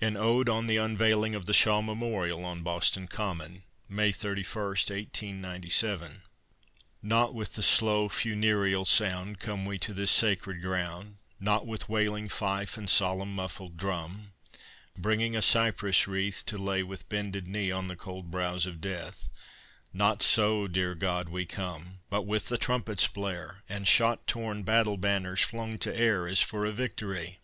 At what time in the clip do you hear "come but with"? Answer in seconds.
21.46-22.46